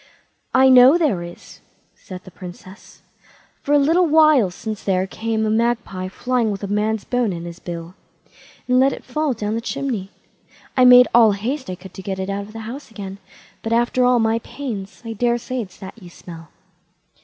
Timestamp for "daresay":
15.13-15.61